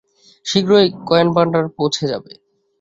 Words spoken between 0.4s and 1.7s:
শীঘ্রই কয়েন ভান্ডারে